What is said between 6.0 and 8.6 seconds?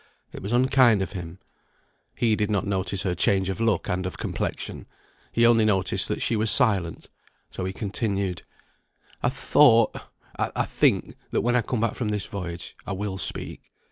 that she was silent, so he continued: